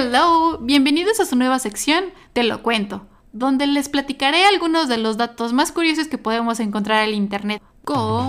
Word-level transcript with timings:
Hello, 0.00 0.58
bienvenidos 0.58 1.18
a 1.18 1.26
su 1.26 1.34
nueva 1.34 1.58
sección 1.58 2.04
Te 2.32 2.44
lo 2.44 2.62
cuento, 2.62 3.08
donde 3.32 3.66
les 3.66 3.88
platicaré 3.88 4.44
algunos 4.44 4.88
de 4.88 4.96
los 4.96 5.16
datos 5.16 5.52
más 5.52 5.72
curiosos 5.72 6.06
que 6.06 6.18
podemos 6.18 6.60
encontrar 6.60 7.08
en 7.08 7.16
Internet. 7.16 7.60
¡Comencemos! 7.82 8.28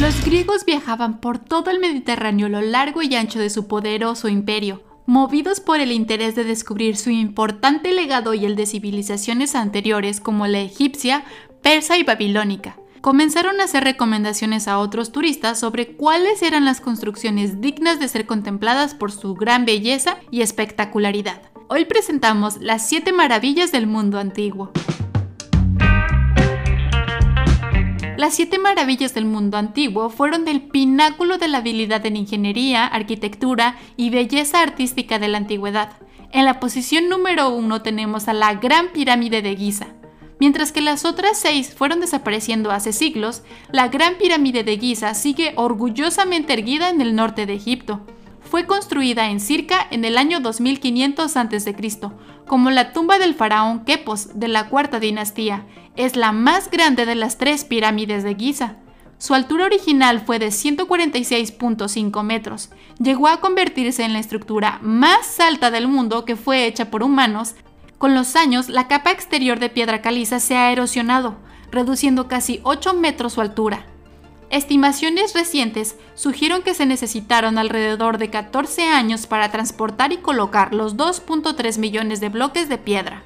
Los 0.00 0.24
griegos 0.24 0.64
viajaban 0.64 1.20
por 1.20 1.38
todo 1.38 1.70
el 1.70 1.78
Mediterráneo 1.78 2.48
a 2.48 2.50
lo 2.50 2.60
largo 2.60 3.02
y 3.02 3.14
ancho 3.14 3.38
de 3.38 3.50
su 3.50 3.68
poderoso 3.68 4.26
imperio, 4.26 4.82
movidos 5.06 5.60
por 5.60 5.78
el 5.78 5.92
interés 5.92 6.34
de 6.34 6.42
descubrir 6.42 6.96
su 6.96 7.10
importante 7.10 7.92
legado 7.92 8.34
y 8.34 8.46
el 8.46 8.56
de 8.56 8.66
civilizaciones 8.66 9.54
anteriores 9.54 10.20
como 10.20 10.48
la 10.48 10.58
egipcia, 10.58 11.24
persa 11.62 11.98
y 11.98 12.02
babilónica 12.02 12.78
comenzaron 13.04 13.60
a 13.60 13.64
hacer 13.64 13.84
recomendaciones 13.84 14.66
a 14.66 14.78
otros 14.78 15.12
turistas 15.12 15.60
sobre 15.60 15.88
cuáles 15.88 16.40
eran 16.40 16.64
las 16.64 16.80
construcciones 16.80 17.60
dignas 17.60 18.00
de 18.00 18.08
ser 18.08 18.24
contempladas 18.24 18.94
por 18.94 19.12
su 19.12 19.34
gran 19.34 19.66
belleza 19.66 20.16
y 20.30 20.40
espectacularidad. 20.40 21.42
Hoy 21.68 21.84
presentamos 21.84 22.56
las 22.62 22.88
7 22.88 23.12
maravillas 23.12 23.72
del 23.72 23.86
mundo 23.86 24.18
antiguo. 24.18 24.72
Las 28.16 28.36
siete 28.36 28.58
maravillas 28.58 29.12
del 29.12 29.26
mundo 29.26 29.58
antiguo 29.58 30.08
fueron 30.08 30.48
el 30.48 30.62
pináculo 30.62 31.36
de 31.36 31.48
la 31.48 31.58
habilidad 31.58 32.06
en 32.06 32.16
ingeniería, 32.16 32.86
arquitectura 32.86 33.76
y 33.98 34.08
belleza 34.08 34.62
artística 34.62 35.18
de 35.18 35.28
la 35.28 35.36
antigüedad. 35.36 35.90
En 36.32 36.46
la 36.46 36.58
posición 36.58 37.10
número 37.10 37.50
uno 37.50 37.82
tenemos 37.82 38.28
a 38.28 38.32
la 38.32 38.54
Gran 38.54 38.92
Pirámide 38.92 39.42
de 39.42 39.56
Giza, 39.56 39.88
Mientras 40.40 40.72
que 40.72 40.80
las 40.80 41.04
otras 41.04 41.38
seis 41.38 41.74
fueron 41.74 42.00
desapareciendo 42.00 42.70
hace 42.70 42.92
siglos, 42.92 43.42
la 43.70 43.88
Gran 43.88 44.14
Pirámide 44.14 44.64
de 44.64 44.78
Giza 44.78 45.14
sigue 45.14 45.52
orgullosamente 45.56 46.52
erguida 46.52 46.90
en 46.90 47.00
el 47.00 47.14
norte 47.14 47.46
de 47.46 47.54
Egipto. 47.54 48.00
Fue 48.42 48.66
construida 48.66 49.30
en 49.30 49.40
Circa 49.40 49.86
en 49.90 50.04
el 50.04 50.18
año 50.18 50.40
2500 50.40 51.36
a.C., 51.36 51.76
como 52.46 52.70
la 52.70 52.92
tumba 52.92 53.18
del 53.18 53.34
faraón 53.34 53.84
Kepos 53.84 54.38
de 54.38 54.48
la 54.48 54.68
cuarta 54.68 55.00
dinastía. 55.00 55.64
Es 55.96 56.16
la 56.16 56.32
más 56.32 56.70
grande 56.70 57.06
de 57.06 57.14
las 57.14 57.38
tres 57.38 57.64
pirámides 57.64 58.22
de 58.22 58.34
Giza. 58.34 58.76
Su 59.18 59.34
altura 59.34 59.64
original 59.64 60.20
fue 60.20 60.38
de 60.38 60.48
146.5 60.48 62.22
metros. 62.22 62.70
Llegó 62.98 63.28
a 63.28 63.40
convertirse 63.40 64.04
en 64.04 64.12
la 64.12 64.18
estructura 64.18 64.78
más 64.82 65.40
alta 65.40 65.70
del 65.70 65.88
mundo 65.88 66.24
que 66.24 66.36
fue 66.36 66.66
hecha 66.66 66.90
por 66.90 67.02
humanos 67.02 67.54
con 67.98 68.14
los 68.14 68.36
años, 68.36 68.68
la 68.68 68.88
capa 68.88 69.10
exterior 69.10 69.58
de 69.58 69.70
piedra 69.70 70.02
caliza 70.02 70.40
se 70.40 70.56
ha 70.56 70.70
erosionado, 70.72 71.36
reduciendo 71.70 72.28
casi 72.28 72.60
8 72.62 72.94
metros 72.94 73.34
su 73.34 73.40
altura. 73.40 73.86
Estimaciones 74.50 75.34
recientes 75.34 75.96
sugieren 76.14 76.62
que 76.62 76.74
se 76.74 76.86
necesitaron 76.86 77.58
alrededor 77.58 78.18
de 78.18 78.30
14 78.30 78.84
años 78.84 79.26
para 79.26 79.50
transportar 79.50 80.12
y 80.12 80.18
colocar 80.18 80.74
los 80.74 80.96
2.3 80.96 81.78
millones 81.78 82.20
de 82.20 82.28
bloques 82.28 82.68
de 82.68 82.78
piedra. 82.78 83.22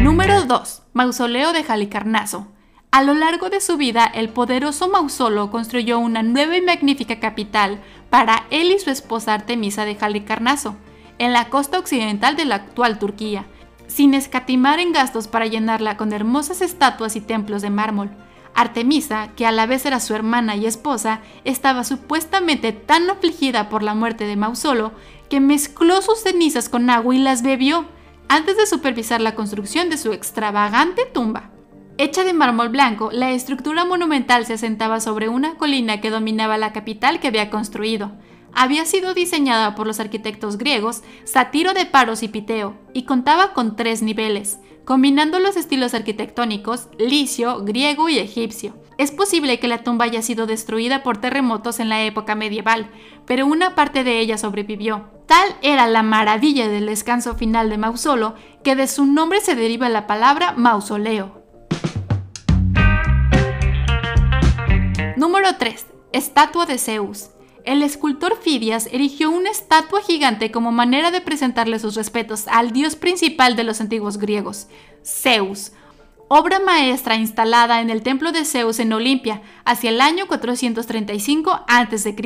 Número 0.00 0.42
2. 0.44 0.82
Mausoleo 0.92 1.52
de 1.52 1.64
Halicarnaso. 1.66 2.46
A 2.94 3.02
lo 3.02 3.14
largo 3.14 3.48
de 3.48 3.62
su 3.62 3.78
vida, 3.78 4.04
el 4.04 4.28
poderoso 4.28 4.86
Mausolo 4.86 5.50
construyó 5.50 5.98
una 5.98 6.22
nueva 6.22 6.58
y 6.58 6.60
magnífica 6.60 7.18
capital 7.20 7.80
para 8.10 8.44
él 8.50 8.70
y 8.70 8.78
su 8.78 8.90
esposa 8.90 9.32
Artemisa 9.32 9.86
de 9.86 9.96
Halicarnaso, 9.98 10.76
en 11.16 11.32
la 11.32 11.48
costa 11.48 11.78
occidental 11.78 12.36
de 12.36 12.44
la 12.44 12.56
actual 12.56 12.98
Turquía, 12.98 13.46
sin 13.86 14.12
escatimar 14.12 14.78
en 14.78 14.92
gastos 14.92 15.26
para 15.26 15.46
llenarla 15.46 15.96
con 15.96 16.12
hermosas 16.12 16.60
estatuas 16.60 17.16
y 17.16 17.22
templos 17.22 17.62
de 17.62 17.70
mármol. 17.70 18.10
Artemisa, 18.54 19.30
que 19.36 19.46
a 19.46 19.52
la 19.52 19.64
vez 19.64 19.86
era 19.86 19.98
su 19.98 20.14
hermana 20.14 20.54
y 20.56 20.66
esposa, 20.66 21.20
estaba 21.44 21.84
supuestamente 21.84 22.72
tan 22.72 23.08
afligida 23.08 23.70
por 23.70 23.82
la 23.82 23.94
muerte 23.94 24.26
de 24.26 24.36
Mausolo 24.36 24.92
que 25.30 25.40
mezcló 25.40 26.02
sus 26.02 26.18
cenizas 26.18 26.68
con 26.68 26.90
agua 26.90 27.14
y 27.14 27.20
las 27.20 27.40
bebió 27.40 27.86
antes 28.28 28.58
de 28.58 28.66
supervisar 28.66 29.22
la 29.22 29.34
construcción 29.34 29.88
de 29.88 29.96
su 29.96 30.12
extravagante 30.12 31.06
tumba. 31.06 31.51
Hecha 31.98 32.24
de 32.24 32.32
mármol 32.32 32.70
blanco, 32.70 33.10
la 33.12 33.32
estructura 33.32 33.84
monumental 33.84 34.46
se 34.46 34.54
asentaba 34.54 34.98
sobre 35.00 35.28
una 35.28 35.56
colina 35.56 36.00
que 36.00 36.10
dominaba 36.10 36.56
la 36.56 36.72
capital 36.72 37.20
que 37.20 37.28
había 37.28 37.50
construido. 37.50 38.12
Había 38.54 38.86
sido 38.86 39.14
diseñada 39.14 39.74
por 39.74 39.86
los 39.86 40.00
arquitectos 40.00 40.58
griegos 40.58 41.02
Satiro 41.24 41.74
de 41.74 41.86
Paros 41.86 42.22
y 42.22 42.28
Piteo 42.28 42.78
y 42.92 43.04
contaba 43.04 43.52
con 43.52 43.76
tres 43.76 44.02
niveles, 44.02 44.58
combinando 44.84 45.38
los 45.38 45.56
estilos 45.56 45.94
arquitectónicos 45.94 46.88
licio, 46.98 47.62
griego 47.62 48.08
y 48.08 48.18
egipcio. 48.18 48.74
Es 48.98 49.10
posible 49.10 49.58
que 49.58 49.68
la 49.68 49.82
tumba 49.84 50.06
haya 50.06 50.22
sido 50.22 50.46
destruida 50.46 51.02
por 51.02 51.18
terremotos 51.18 51.78
en 51.78 51.88
la 51.88 52.02
época 52.02 52.34
medieval, 52.34 52.90
pero 53.26 53.46
una 53.46 53.74
parte 53.74 54.02
de 54.02 54.18
ella 54.18 54.38
sobrevivió. 54.38 55.10
Tal 55.26 55.56
era 55.62 55.86
la 55.86 56.02
maravilla 56.02 56.68
del 56.68 56.86
descanso 56.86 57.34
final 57.36 57.70
de 57.70 57.78
Mausolo 57.78 58.34
que 58.64 58.76
de 58.76 58.86
su 58.86 59.06
nombre 59.06 59.40
se 59.40 59.54
deriva 59.54 59.88
la 59.88 60.06
palabra 60.06 60.52
mausoleo. 60.52 61.41
Número 65.22 65.54
3. 65.56 65.86
Estatua 66.12 66.66
de 66.66 66.78
Zeus. 66.78 67.30
El 67.64 67.84
escultor 67.84 68.36
Fidias 68.42 68.88
erigió 68.90 69.30
una 69.30 69.52
estatua 69.52 70.02
gigante 70.02 70.50
como 70.50 70.72
manera 70.72 71.12
de 71.12 71.20
presentarle 71.20 71.78
sus 71.78 71.94
respetos 71.94 72.48
al 72.48 72.72
dios 72.72 72.96
principal 72.96 73.54
de 73.54 73.62
los 73.62 73.80
antiguos 73.80 74.18
griegos, 74.18 74.66
Zeus, 75.04 75.70
obra 76.26 76.58
maestra 76.58 77.14
instalada 77.14 77.80
en 77.80 77.88
el 77.90 78.02
templo 78.02 78.32
de 78.32 78.44
Zeus 78.44 78.80
en 78.80 78.92
Olimpia 78.92 79.42
hacia 79.64 79.90
el 79.90 80.00
año 80.00 80.26
435 80.26 81.66
a.C. 81.68 82.16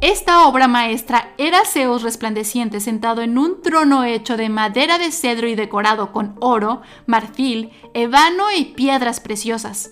Esta 0.00 0.46
obra 0.46 0.68
maestra 0.68 1.34
era 1.38 1.64
Zeus 1.64 2.02
resplandeciente 2.02 2.78
sentado 2.78 3.22
en 3.22 3.36
un 3.36 3.62
trono 3.62 4.04
hecho 4.04 4.36
de 4.36 4.48
madera 4.48 4.98
de 4.98 5.10
cedro 5.10 5.48
y 5.48 5.56
decorado 5.56 6.12
con 6.12 6.36
oro, 6.38 6.82
marfil, 7.04 7.72
ébano 7.94 8.52
y 8.56 8.66
piedras 8.66 9.18
preciosas. 9.18 9.90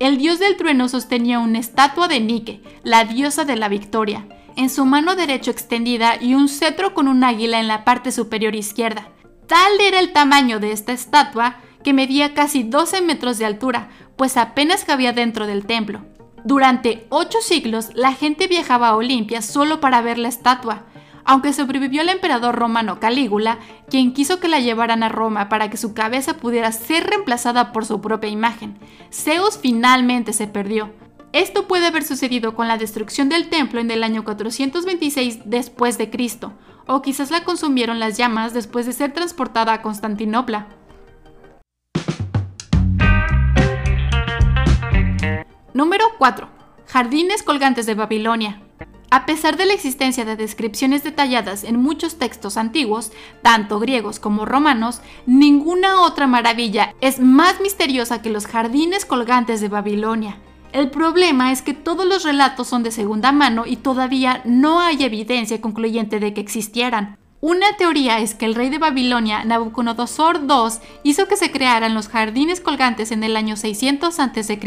El 0.00 0.18
dios 0.18 0.38
del 0.40 0.56
trueno 0.56 0.88
sostenía 0.88 1.38
una 1.38 1.58
estatua 1.58 2.08
de 2.08 2.20
Nike, 2.20 2.62
la 2.82 3.04
diosa 3.04 3.44
de 3.44 3.56
la 3.56 3.68
victoria, 3.68 4.26
en 4.56 4.68
su 4.68 4.84
mano 4.84 5.14
derecha 5.14 5.50
extendida 5.50 6.16
y 6.20 6.34
un 6.34 6.48
cetro 6.48 6.94
con 6.94 7.06
un 7.06 7.22
águila 7.22 7.60
en 7.60 7.68
la 7.68 7.84
parte 7.84 8.10
superior 8.10 8.54
izquierda. 8.54 9.08
Tal 9.46 9.80
era 9.80 10.00
el 10.00 10.12
tamaño 10.12 10.58
de 10.58 10.72
esta 10.72 10.92
estatua 10.92 11.56
que 11.84 11.92
medía 11.92 12.34
casi 12.34 12.64
12 12.64 13.02
metros 13.02 13.38
de 13.38 13.44
altura, 13.44 13.90
pues 14.16 14.36
apenas 14.36 14.84
cabía 14.84 15.12
dentro 15.12 15.46
del 15.46 15.66
templo. 15.66 16.04
Durante 16.44 17.06
ocho 17.10 17.40
siglos 17.40 17.90
la 17.94 18.12
gente 18.12 18.48
viajaba 18.48 18.88
a 18.88 18.96
Olimpia 18.96 19.42
solo 19.42 19.80
para 19.80 20.02
ver 20.02 20.18
la 20.18 20.28
estatua, 20.28 20.86
aunque 21.24 21.52
sobrevivió 21.52 22.02
el 22.02 22.08
emperador 22.08 22.54
romano 22.54 23.00
Calígula, 23.00 23.58
quien 23.88 24.12
quiso 24.12 24.40
que 24.40 24.48
la 24.48 24.60
llevaran 24.60 25.02
a 25.02 25.08
Roma 25.08 25.48
para 25.48 25.70
que 25.70 25.76
su 25.76 25.94
cabeza 25.94 26.36
pudiera 26.36 26.70
ser 26.72 27.06
reemplazada 27.06 27.72
por 27.72 27.84
su 27.86 28.00
propia 28.00 28.30
imagen. 28.30 28.78
Zeus 29.12 29.58
finalmente 29.58 30.32
se 30.32 30.46
perdió. 30.46 30.92
Esto 31.32 31.66
puede 31.66 31.86
haber 31.86 32.04
sucedido 32.04 32.54
con 32.54 32.68
la 32.68 32.78
destrucción 32.78 33.28
del 33.28 33.48
templo 33.48 33.80
en 33.80 33.90
el 33.90 34.04
año 34.04 34.24
426 34.24 35.40
después 35.46 35.98
de 35.98 36.10
Cristo, 36.10 36.52
o 36.86 37.02
quizás 37.02 37.30
la 37.30 37.42
consumieron 37.42 37.98
las 37.98 38.16
llamas 38.16 38.54
después 38.54 38.86
de 38.86 38.92
ser 38.92 39.12
transportada 39.12 39.72
a 39.72 39.82
Constantinopla. 39.82 40.68
Número 45.72 46.04
4. 46.18 46.48
Jardines 46.86 47.42
colgantes 47.42 47.86
de 47.86 47.94
Babilonia. 47.96 48.63
A 49.14 49.26
pesar 49.26 49.56
de 49.56 49.64
la 49.64 49.74
existencia 49.74 50.24
de 50.24 50.34
descripciones 50.34 51.04
detalladas 51.04 51.62
en 51.62 51.80
muchos 51.80 52.18
textos 52.18 52.56
antiguos, 52.56 53.12
tanto 53.42 53.78
griegos 53.78 54.18
como 54.18 54.44
romanos, 54.44 55.02
ninguna 55.24 56.00
otra 56.00 56.26
maravilla 56.26 56.92
es 57.00 57.20
más 57.20 57.60
misteriosa 57.60 58.22
que 58.22 58.30
los 58.30 58.48
jardines 58.48 59.04
colgantes 59.04 59.60
de 59.60 59.68
Babilonia. 59.68 60.40
El 60.72 60.90
problema 60.90 61.52
es 61.52 61.62
que 61.62 61.74
todos 61.74 62.06
los 62.06 62.24
relatos 62.24 62.66
son 62.66 62.82
de 62.82 62.90
segunda 62.90 63.30
mano 63.30 63.66
y 63.66 63.76
todavía 63.76 64.42
no 64.44 64.80
hay 64.80 65.04
evidencia 65.04 65.60
concluyente 65.60 66.18
de 66.18 66.34
que 66.34 66.40
existieran. 66.40 67.16
Una 67.40 67.76
teoría 67.76 68.18
es 68.18 68.34
que 68.34 68.46
el 68.46 68.56
rey 68.56 68.68
de 68.68 68.78
Babilonia, 68.78 69.44
Nabucodonosor 69.44 70.40
II, 70.48 70.80
hizo 71.04 71.28
que 71.28 71.36
se 71.36 71.52
crearan 71.52 71.94
los 71.94 72.08
jardines 72.08 72.60
colgantes 72.60 73.12
en 73.12 73.22
el 73.22 73.36
año 73.36 73.56
600 73.56 74.18
a.C., 74.18 74.58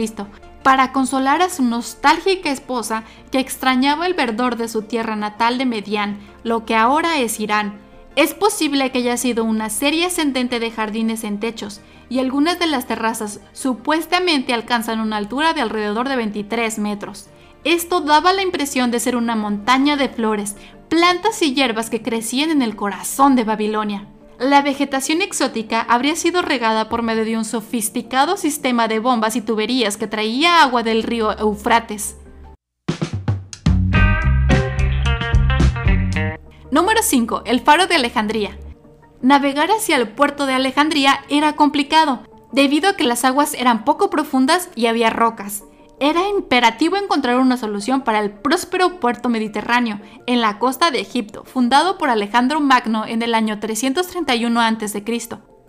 para 0.67 0.91
consolar 0.91 1.41
a 1.41 1.49
su 1.49 1.63
nostálgica 1.63 2.51
esposa 2.51 3.05
que 3.31 3.39
extrañaba 3.39 4.05
el 4.05 4.15
verdor 4.15 4.57
de 4.57 4.67
su 4.67 4.81
tierra 4.81 5.15
natal 5.15 5.57
de 5.57 5.65
Medián, 5.65 6.19
lo 6.43 6.65
que 6.65 6.75
ahora 6.75 7.19
es 7.19 7.39
Irán. 7.39 7.79
Es 8.17 8.33
posible 8.33 8.91
que 8.91 8.97
haya 8.97 9.15
sido 9.15 9.45
una 9.45 9.69
serie 9.69 10.07
ascendente 10.07 10.59
de 10.59 10.69
jardines 10.69 11.23
en 11.23 11.39
techos, 11.39 11.79
y 12.09 12.19
algunas 12.19 12.59
de 12.59 12.67
las 12.67 12.85
terrazas 12.85 13.39
supuestamente 13.53 14.53
alcanzan 14.53 14.99
una 14.99 15.15
altura 15.15 15.53
de 15.53 15.61
alrededor 15.61 16.09
de 16.09 16.17
23 16.17 16.79
metros. 16.79 17.29
Esto 17.63 18.01
daba 18.01 18.33
la 18.33 18.41
impresión 18.41 18.91
de 18.91 18.99
ser 18.99 19.15
una 19.15 19.37
montaña 19.37 19.95
de 19.95 20.09
flores, 20.09 20.57
plantas 20.89 21.41
y 21.43 21.53
hierbas 21.53 21.89
que 21.89 22.01
crecían 22.01 22.49
en 22.49 22.61
el 22.61 22.75
corazón 22.75 23.37
de 23.37 23.45
Babilonia. 23.45 24.05
La 24.39 24.61
vegetación 24.61 25.23
exótica 25.23 25.81
habría 25.81 26.15
sido 26.15 26.43
regada 26.43 26.89
por 26.89 27.01
medio 27.01 27.25
de 27.25 27.37
un 27.37 27.43
sofisticado 27.43 28.37
sistema 28.37 28.87
de 28.87 28.99
bombas 28.99 29.35
y 29.35 29.41
tuberías 29.41 29.97
que 29.97 30.05
traía 30.05 30.61
agua 30.61 30.83
del 30.83 31.01
río 31.01 31.35
Eufrates. 31.39 32.17
Número 36.69 37.01
5. 37.01 37.41
El 37.45 37.61
faro 37.61 37.87
de 37.87 37.95
Alejandría. 37.95 38.59
Navegar 39.23 39.71
hacia 39.71 39.95
el 39.95 40.07
puerto 40.07 40.45
de 40.45 40.53
Alejandría 40.53 41.25
era 41.29 41.53
complicado, 41.53 42.21
debido 42.51 42.91
a 42.91 42.95
que 42.95 43.05
las 43.05 43.25
aguas 43.25 43.55
eran 43.55 43.85
poco 43.85 44.11
profundas 44.11 44.69
y 44.75 44.85
había 44.85 45.09
rocas. 45.09 45.63
Era 45.99 46.27
imperativo 46.29 46.95
encontrar 46.95 47.38
una 47.38 47.57
solución 47.57 48.01
para 48.01 48.19
el 48.19 48.29
próspero 48.29 48.99
puerto 48.99 49.29
mediterráneo 49.29 49.99
en 50.27 50.41
la 50.41 50.59
costa 50.59 50.91
de 50.91 50.99
Egipto, 50.99 51.44
fundado 51.44 51.97
por 51.97 52.11
Alejandro 52.11 52.59
Magno 52.59 53.05
en 53.07 53.23
el 53.23 53.33
año 53.33 53.59
331 53.59 54.61
a.C. 54.61 55.03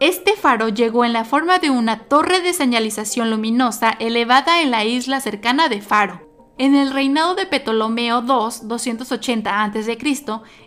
Este 0.00 0.36
faro 0.36 0.68
llegó 0.68 1.06
en 1.06 1.14
la 1.14 1.24
forma 1.24 1.58
de 1.58 1.70
una 1.70 2.00
torre 2.00 2.42
de 2.42 2.52
señalización 2.52 3.30
luminosa 3.30 3.90
elevada 3.98 4.60
en 4.60 4.70
la 4.70 4.84
isla 4.84 5.20
cercana 5.20 5.70
de 5.70 5.80
Faro. 5.80 6.20
En 6.58 6.74
el 6.74 6.90
reinado 6.90 7.34
de 7.34 7.46
Ptolomeo 7.46 8.20
II, 8.20 8.68
280 8.68 9.64
a.C., 9.64 9.98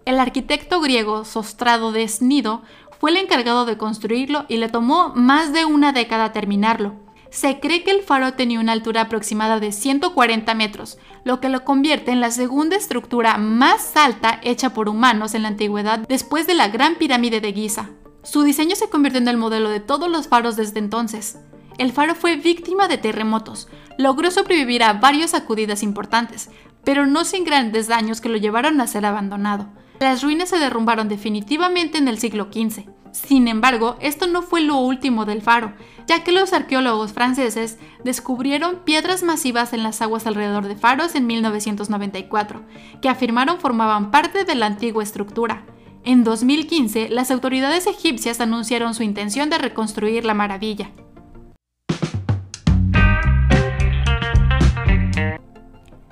el 0.06 0.20
arquitecto 0.20 0.82
griego 0.82 1.24
Sostrado 1.24 1.92
de 1.92 2.08
Snido 2.08 2.64
fue 3.00 3.12
el 3.12 3.18
encargado 3.18 3.66
de 3.66 3.78
construirlo 3.78 4.46
y 4.48 4.58
le 4.58 4.70
tomó 4.70 5.12
más 5.14 5.54
de 5.54 5.66
una 5.66 5.92
década 5.92 6.32
terminarlo. 6.32 7.11
Se 7.32 7.62
cree 7.62 7.82
que 7.84 7.92
el 7.92 8.02
faro 8.02 8.34
tenía 8.34 8.60
una 8.60 8.74
altura 8.74 9.02
aproximada 9.04 9.62
de 9.62 9.72
140 9.72 10.54
metros, 10.54 10.98
lo 11.24 11.40
que 11.40 11.48
lo 11.48 11.64
convierte 11.64 12.12
en 12.12 12.20
la 12.20 12.30
segunda 12.30 12.76
estructura 12.76 13.38
más 13.38 13.96
alta 13.96 14.42
hecha 14.44 14.74
por 14.74 14.90
humanos 14.90 15.34
en 15.34 15.44
la 15.44 15.48
antigüedad 15.48 16.00
después 16.10 16.46
de 16.46 16.56
la 16.56 16.68
Gran 16.68 16.96
Pirámide 16.96 17.40
de 17.40 17.54
Giza. 17.54 17.90
Su 18.22 18.44
diseño 18.44 18.76
se 18.76 18.90
convirtió 18.90 19.22
en 19.22 19.30
el 19.30 19.38
modelo 19.38 19.70
de 19.70 19.80
todos 19.80 20.12
los 20.12 20.28
faros 20.28 20.58
desde 20.58 20.80
entonces. 20.80 21.40
El 21.78 21.94
faro 21.94 22.16
fue 22.16 22.36
víctima 22.36 22.90
de 22.90 22.98
terremotos, 22.98 23.70
logró 23.98 24.30
sobrevivir 24.30 24.84
a 24.84 24.92
varias 24.92 25.32
sacudidas 25.32 25.84
importantes, 25.84 26.50
pero 26.84 27.08
no 27.08 27.24
sin 27.24 27.46
grandes 27.46 27.88
daños 27.88 28.20
que 28.20 28.28
lo 28.28 28.38
llevaron 28.38 28.82
a 28.82 28.88
ser 28.88 29.06
abandonado. 29.06 29.70
Las 30.02 30.22
ruinas 30.22 30.50
se 30.50 30.60
derrumbaron 30.60 31.08
definitivamente 31.08 31.98
en 31.98 32.10
el 32.10 32.20
siglo 32.20 32.50
XV. 32.52 32.90
Sin 33.12 33.48
embargo, 33.48 33.98
esto 34.00 34.28
no 34.28 34.42
fue 34.42 34.62
lo 34.62 34.78
último 34.78 35.26
del 35.26 35.42
faro, 35.42 35.74
ya 36.08 36.24
que 36.24 36.32
los 36.32 36.54
arqueólogos 36.54 37.14
franceses 37.14 37.78
descubrieron 38.04 38.84
piedras 38.86 39.24
masivas 39.24 39.74
en 39.74 39.84
las 39.84 40.02
aguas 40.02 40.26
alrededor 40.26 40.68
de 40.68 40.76
faros 40.76 41.16
en 41.16 41.28
1994, 41.28 42.62
que 43.02 43.10
afirmaron 43.10 43.60
formaban 43.60 44.12
parte 44.12 44.46
de 44.46 44.56
la 44.56 44.66
antigua 44.66 45.04
estructura. 45.04 45.66
En 46.04 46.24
2015, 46.24 47.10
las 47.10 47.32
autoridades 47.32 47.86
egipcias 47.86 48.40
anunciaron 48.40 48.96
su 48.96 49.04
intención 49.04 49.50
de 49.50 49.58
reconstruir 49.58 50.26
la 50.26 50.34
maravilla. 50.34 50.92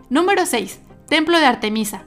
Número 0.10 0.46
6. 0.46 0.80
Templo 1.08 1.40
de 1.40 1.46
Artemisa. 1.46 2.04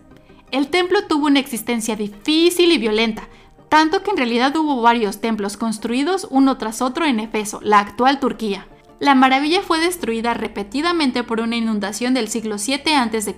El 0.50 0.68
templo 0.68 1.06
tuvo 1.08 1.26
una 1.26 1.40
existencia 1.40 1.96
difícil 1.96 2.72
y 2.72 2.78
violenta, 2.78 3.28
tanto 3.72 4.02
que 4.02 4.10
en 4.10 4.18
realidad 4.18 4.54
hubo 4.54 4.82
varios 4.82 5.22
templos 5.22 5.56
construidos 5.56 6.26
uno 6.28 6.58
tras 6.58 6.82
otro 6.82 7.06
en 7.06 7.18
Efeso, 7.20 7.58
la 7.62 7.78
actual 7.78 8.20
Turquía. 8.20 8.66
La 9.00 9.14
maravilla 9.14 9.62
fue 9.62 9.80
destruida 9.80 10.34
repetidamente 10.34 11.24
por 11.24 11.40
una 11.40 11.56
inundación 11.56 12.12
del 12.12 12.28
siglo 12.28 12.58
7 12.58 12.94
a.C., 12.94 13.34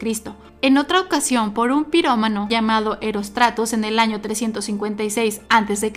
en 0.61 0.77
otra 0.77 0.99
ocasión 1.03 1.55
por 1.55 1.71
un 1.71 1.85
pirómano 1.85 2.49
llamado 2.51 2.99
Erostratos 3.01 3.73
en 3.75 3.85
el 3.85 4.01
año 4.01 4.21
356 4.21 5.43
a.C. 5.49 5.93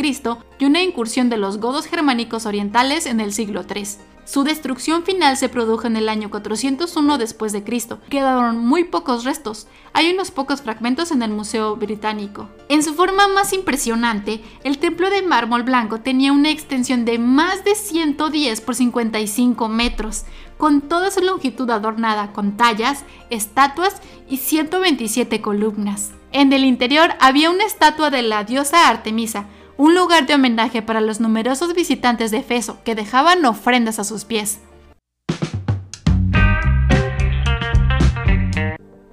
y 0.60 0.66
una 0.66 0.83
incursión 0.83 1.30
de 1.30 1.38
los 1.38 1.57
godos 1.57 1.88
germánicos 1.88 2.45
orientales 2.45 3.07
en 3.07 3.19
el 3.22 3.33
siglo 3.33 3.66
3. 3.66 4.00
Su 4.27 4.44
destrucción 4.44 5.03
final 5.03 5.38
se 5.38 5.47
produjo 5.47 5.88
en 5.88 5.95
el 5.95 6.09
año 6.09 6.29
401 6.29 7.18
después 7.18 7.53
de 7.53 7.63
Cristo. 7.63 8.01
Quedaron 8.09 8.57
muy 8.57 8.83
pocos 8.83 9.24
restos. 9.24 9.68
Hay 9.94 10.12
unos 10.12 10.31
pocos 10.31 10.62
fragmentos 10.62 11.12
en 11.12 11.21
el 11.21 11.31
Museo 11.31 11.77
Británico. 11.77 12.50
En 12.68 12.83
su 12.83 12.94
forma 12.94 13.29
más 13.29 13.53
impresionante, 13.53 14.44
el 14.65 14.79
templo 14.79 15.09
de 15.09 15.21
mármol 15.21 15.63
blanco 15.63 16.01
tenía 16.01 16.33
una 16.33 16.50
extensión 16.50 17.06
de 17.06 17.19
más 17.19 17.63
de 17.63 17.74
110 17.74 18.59
por 18.59 18.75
55 18.75 19.69
metros, 19.69 20.25
con 20.57 20.81
toda 20.81 21.09
su 21.09 21.21
longitud 21.21 21.69
adornada 21.69 22.33
con 22.33 22.57
tallas, 22.57 23.06
estatuas 23.30 24.01
y 24.30 24.38
127 24.38 25.39
columnas. 25.39 26.12
En 26.33 26.51
el 26.51 26.65
interior 26.65 27.12
había 27.21 27.50
una 27.50 27.63
estatua 27.63 28.09
de 28.09 28.23
la 28.23 28.44
diosa 28.44 28.89
Artemisa, 28.89 29.47
un 29.77 29.94
lugar 29.95 30.25
de 30.25 30.33
homenaje 30.33 30.81
para 30.81 31.01
los 31.01 31.19
numerosos 31.19 31.74
visitantes 31.74 32.31
de 32.31 32.38
Efeso 32.38 32.79
que 32.83 32.95
dejaban 32.95 33.45
ofrendas 33.45 34.00
a 34.00 34.03
sus 34.03 34.25
pies. 34.25 34.59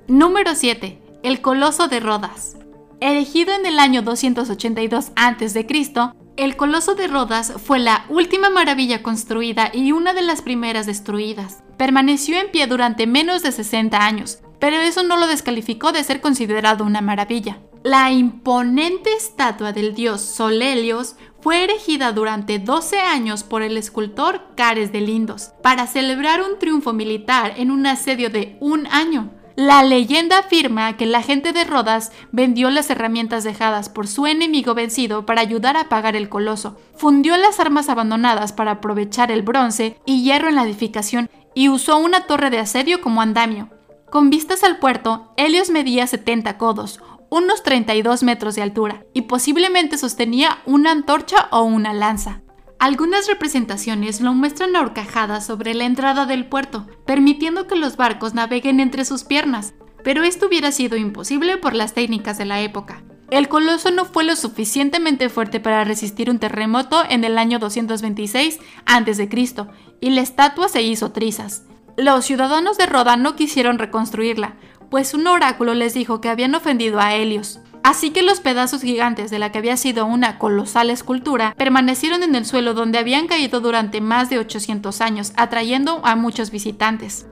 Número 0.09 0.55
7. 0.55 1.01
El 1.23 1.41
Coloso 1.41 1.89
de 1.89 2.01
Rodas. 2.01 2.57
Erigido 3.01 3.53
en 3.55 3.67
el 3.67 3.79
año 3.79 4.03
282 4.03 5.13
a.C., 5.17 5.67
el 6.37 6.57
Coloso 6.57 6.95
de 6.95 7.07
Rodas 7.07 7.53
fue 7.65 7.79
la 7.79 8.07
última 8.09 8.51
maravilla 8.51 9.03
construida 9.03 9.71
y 9.73 9.93
una 9.93 10.15
de 10.15 10.23
las 10.23 10.43
primeras 10.43 10.87
destruidas. 10.87 11.63
Permaneció 11.77 12.41
en 12.41 12.51
pie 12.51 12.67
durante 12.67 13.07
menos 13.07 13.43
de 13.43 13.53
60 13.53 14.05
años, 14.05 14.41
pero 14.59 14.77
eso 14.77 15.03
no 15.03 15.17
lo 15.17 15.27
descalificó 15.27 15.93
de 15.93 16.03
ser 16.03 16.21
considerado 16.21 16.85
una 16.85 17.01
maravilla. 17.01 17.59
La 17.85 18.11
imponente 18.11 19.13
estatua 19.13 19.75
del 19.75 19.95
dios 19.95 20.23
Sol 20.23 20.63
Helios 20.63 21.17
fue 21.43 21.65
erigida 21.65 22.13
durante 22.13 22.59
12 22.59 22.99
años 22.99 23.45
por 23.45 23.61
el 23.61 23.77
escultor 23.77 24.41
Cares 24.57 24.91
de 24.91 25.03
Lindos 25.03 25.51
para 25.63 25.87
celebrar 25.87 26.41
un 26.41 26.59
triunfo 26.59 26.95
militar 26.95 27.53
en 27.59 27.71
un 27.71 27.87
asedio 27.87 28.31
de 28.31 28.57
un 28.61 28.87
año. 28.87 29.33
La 29.55 29.83
leyenda 29.83 30.39
afirma 30.39 30.97
que 30.97 31.05
la 31.05 31.21
gente 31.21 31.53
de 31.53 31.65
Rodas 31.65 32.11
vendió 32.33 32.71
las 32.71 32.89
herramientas 32.89 33.45
dejadas 33.45 33.91
por 33.91 34.07
su 34.07 34.27
enemigo 34.27 34.73
vencido 34.73 35.27
para 35.27 35.43
ayudar 35.43 35.77
a 35.77 35.91
pagar 35.91 36.17
el 36.17 36.31
coloso, 36.31 36.79
fundió 36.97 37.37
las 37.37 37.61
armas 37.61 37.91
abandonadas 37.91 38.55
para 38.55 38.71
aprovechar 38.71 39.31
el 39.31 39.43
bronce 39.43 40.01
y 40.07 40.23
hierro 40.23 40.49
en 40.49 40.55
la 40.55 40.65
edificación 40.65 41.29
y 41.55 41.69
usó 41.69 41.99
una 41.99 42.23
torre 42.23 42.49
de 42.49 42.61
asedio 42.61 43.03
como 43.03 43.21
andamio. 43.21 43.69
Con 44.11 44.31
vistas 44.31 44.63
al 44.63 44.79
puerto, 44.79 45.33
Helios 45.37 45.71
medía 45.71 46.07
70 46.07 46.57
codos, 46.57 47.01
unos 47.35 47.65
32 47.65 48.23
metros 48.23 48.55
de 48.55 48.63
altura, 48.63 49.07
y 49.13 49.23
posiblemente 49.23 49.99
sostenía 49.99 50.59
una 50.67 50.93
antorcha 50.93 51.49
o 51.51 51.65
una 51.65 51.93
lanza. 51.93 52.43
Algunas 52.79 53.27
representaciones 53.27 54.21
lo 54.21 54.35
muestran 54.35 54.77
ahorcajadas 54.77 55.45
sobre 55.45 55.75
la 55.75 55.85
entrada 55.85 56.27
del 56.27 56.47
puerto, 56.47 56.87
permitiendo 57.05 57.67
que 57.67 57.75
los 57.75 57.97
barcos 57.97 58.35
naveguen 58.35 58.79
entre 58.79 59.05
sus 59.05 59.25
piernas, 59.25 59.75
pero 60.05 60.23
esto 60.23 60.47
hubiera 60.47 60.71
sido 60.71 60.97
imposible 60.97 61.57
por 61.57 61.75
las 61.75 61.93
técnicas 61.93 62.39
de 62.39 62.45
la 62.45 62.61
época. 62.61 63.03
El 63.31 63.49
coloso 63.49 63.91
no 63.91 64.05
fue 64.05 64.23
lo 64.23 64.37
suficientemente 64.37 65.29
fuerte 65.29 65.59
para 65.59 65.83
resistir 65.83 66.31
un 66.31 66.39
terremoto 66.39 67.03
en 67.09 67.25
el 67.25 67.37
año 67.37 67.59
226 67.59 68.61
a.C. 68.87 69.29
y 70.01 70.11
la 70.11 70.21
estatua 70.21 70.69
se 70.69 70.83
hizo 70.83 71.11
trizas. 71.11 71.65
Los 71.97 72.25
ciudadanos 72.25 72.77
de 72.77 72.87
Roda 72.87 73.17
no 73.17 73.35
quisieron 73.35 73.79
reconstruirla, 73.79 74.57
pues 74.91 75.15
un 75.15 75.27
oráculo 75.27 75.75
les 75.75 75.95
dijo 75.95 76.21
que 76.21 76.29
habían 76.29 76.55
ofendido 76.55 77.01
a 77.01 77.15
Helios. 77.15 77.61
Así 77.83 78.11
que 78.11 78.23
los 78.23 78.41
pedazos 78.41 78.81
gigantes 78.81 79.31
de 79.31 79.39
la 79.39 79.53
que 79.53 79.59
había 79.59 79.77
sido 79.77 80.07
una 80.07 80.39
colosal 80.39 80.89
escultura 80.89 81.55
permanecieron 81.59 82.23
en 82.23 82.35
el 82.35 82.47
suelo 82.47 82.73
donde 82.73 82.99
habían 82.99 83.27
caído 83.27 83.61
durante 83.61 84.01
más 84.01 84.31
de 84.31 84.39
800 84.39 85.03
años, 85.03 85.33
atrayendo 85.37 86.01
a 86.03 86.17
muchos 86.17 86.51
visitantes. 86.51 87.27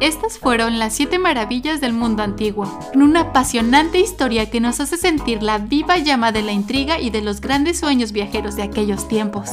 Estas 0.00 0.38
fueron 0.38 0.78
las 0.78 0.94
siete 0.94 1.18
maravillas 1.18 1.80
del 1.80 1.92
mundo 1.92 2.22
antiguo, 2.22 2.70
una 2.94 3.20
apasionante 3.20 3.98
historia 3.98 4.48
que 4.48 4.60
nos 4.60 4.78
hace 4.78 4.96
sentir 4.96 5.42
la 5.42 5.58
viva 5.58 5.98
llama 5.98 6.30
de 6.30 6.42
la 6.42 6.52
intriga 6.52 7.00
y 7.00 7.10
de 7.10 7.20
los 7.20 7.40
grandes 7.40 7.80
sueños 7.80 8.12
viajeros 8.12 8.54
de 8.54 8.62
aquellos 8.62 9.08
tiempos. 9.08 9.50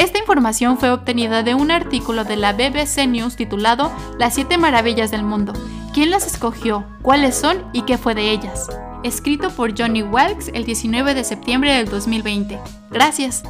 Esta 0.00 0.18
información 0.18 0.78
fue 0.78 0.90
obtenida 0.92 1.42
de 1.42 1.54
un 1.54 1.70
artículo 1.70 2.24
de 2.24 2.36
la 2.36 2.54
BBC 2.54 3.06
News 3.06 3.36
titulado 3.36 3.92
Las 4.18 4.34
siete 4.34 4.56
maravillas 4.56 5.10
del 5.10 5.22
mundo. 5.22 5.52
¿Quién 5.92 6.10
las 6.10 6.26
escogió? 6.26 6.86
¿Cuáles 7.02 7.34
son? 7.34 7.62
¿Y 7.74 7.82
qué 7.82 7.98
fue 7.98 8.14
de 8.14 8.30
ellas? 8.30 8.70
Escrito 9.04 9.50
por 9.50 9.78
Johnny 9.78 10.02
Welks 10.02 10.48
el 10.54 10.64
19 10.64 11.12
de 11.12 11.22
septiembre 11.22 11.74
del 11.74 11.90
2020. 11.90 12.58
Gracias. 12.90 13.42